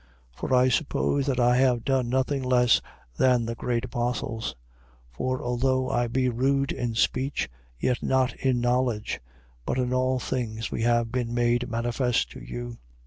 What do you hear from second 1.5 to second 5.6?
have done nothing less than the great apostles. 11:6. For